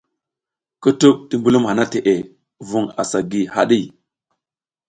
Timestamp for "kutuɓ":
0.81-1.15